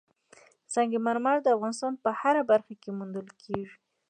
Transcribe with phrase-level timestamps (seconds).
[0.73, 3.75] سنگ مرمر د افغانستان په هره برخه کې موندل کېږي.